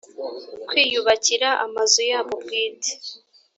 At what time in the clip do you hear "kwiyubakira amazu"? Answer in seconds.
0.67-2.01